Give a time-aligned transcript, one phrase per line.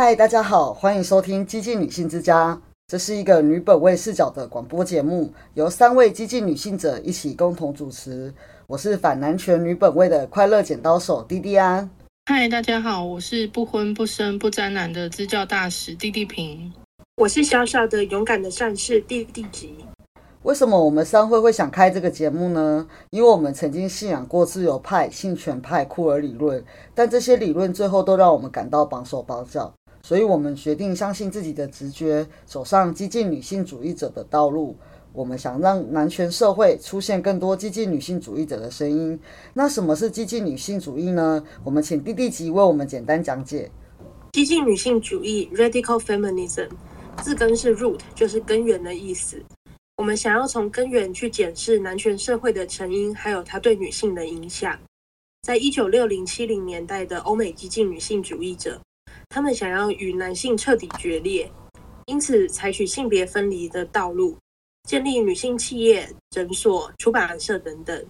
[0.00, 2.54] 嗨，大家好，欢迎收听《激进女性之家》，
[2.86, 8.32] 这是一个女本位视角的广播节目，由三位激进女性者一起共同主持。
[8.68, 11.90] 我是反男权女本位的快乐剪刀手滴滴安。
[12.26, 16.72] 嗨，大家好，我是不婚不生不沾男的支教大使弟弟平。
[17.16, 19.74] 我是小小的勇敢的战士弟弟吉。
[20.44, 22.86] 为什么我们商会会想开这个节目呢？
[23.10, 34.76] 因为我们曾经信仰过自由派、性权派、酷儿理论，但这些理论最后都让我们感到绑手绑脚，所以我们决定相信自己的直觉，走上激进女性主义者的道路。
[35.12, 39.18] 我们想让男权社会出现更多激进女性主义者的声音。
[39.54, 41.42] 那什么是激进女性主义呢？
[41.64, 43.70] 我们请弟弟吉为我们简单讲解。
[44.32, 46.68] 激进女性主义 （Radical Feminism）
[47.22, 49.42] 字根是 “root”，就是根源的意思。
[49.96, 54.78] 我们想要从根源去检视男权社会的成因，还有它对女性的影响。
[55.42, 58.80] 在一九六零七零年代的欧美激进女性主义者，
[59.30, 61.50] 他们想要与男性彻底决裂，
[62.06, 64.36] 因此采取性别分离的道路，
[64.84, 68.06] 建立女性企业、诊所、出版社等等。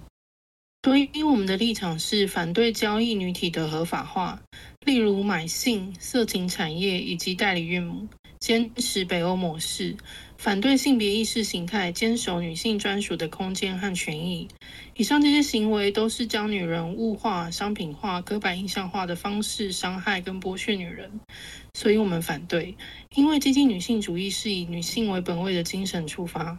[0.88, 4.40] 所以，因我们的立场是反对交易女体的合法化，
[4.86, 8.08] 例如买性、色情产业以及代理孕母，
[8.38, 9.98] 坚持北欧模式。
[10.38, 14.48] 反对性别意识形态，坚守女性专属的空间和权益。
[14.96, 21.20] 以上这些行为都是将女人物化、商品化、刻板印象化的方式伤害跟剥削女人，
[21.74, 22.74] 所以我们反对。
[23.14, 26.58] 因为激进女性主义是以女性为本位的精神出发。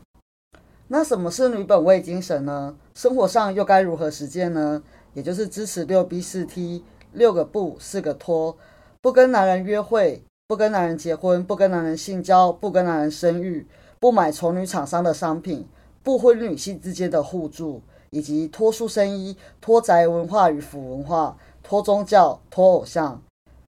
[0.90, 2.76] 那什么是女本位精神呢？
[2.94, 4.84] 生活上又该如何实践呢？
[5.14, 8.58] 也就是支持六 B 四 T 六个不四个拖，
[9.00, 10.24] 不跟男人约会。
[10.48, 13.68] 不跟男人结婚，不跟男人性交，不跟男人生育，
[14.00, 15.68] 不买丑女厂商的商品，
[16.02, 23.22] 不婚女性之间的互助，以及脱书生衣、脱宅文化与腐文化、脱宗教、脱偶像。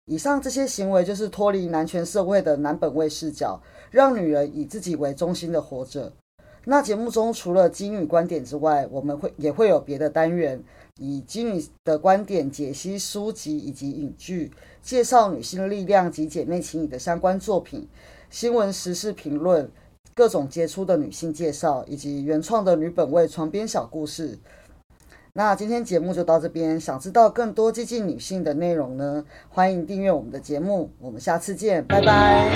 [0.05, 3.61] 以上这些行为就是脱离男权社会的男本位视角，
[3.91, 6.11] 让女人以自己为中心的活着。
[6.65, 10.63] 那节目中除了金女观点之外，我们会也会有别的单元。
[10.99, 14.51] 以金女的观点解析书籍以及影剧，
[14.83, 17.87] 介绍女性力量及姐妹情谊的相关作品，
[18.29, 19.71] 新闻时事评论，
[20.13, 24.37] 各种杰出的女性介绍，以及原创的女本位床边小故事。
[25.33, 29.25] 那今天节目就到这边，想知道更多激进女性的内容呢？
[29.49, 32.51] 欢迎订阅我们的节目，我们下次见，拜拜。